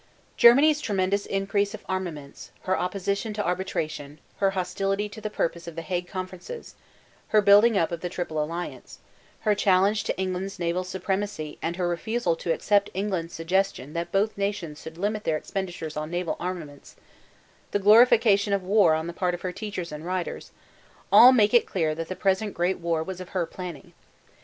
[0.35, 5.75] Germany's tremendous increase of armaments, her opposition to arbitration, her hostility to the purpose of
[5.75, 6.73] the Hague Conferences,
[7.27, 8.97] her building up of the Triple Alliance,
[9.41, 14.39] her challenge to England's naval supremacy and her refusal to accept England's suggestion that both
[14.39, 16.95] nations should limit their expenditures on naval armaments,
[17.69, 20.49] the glorification of war on the part of her teachers and writers,
[21.11, 23.93] all make it clear that the present Great War was of her planning.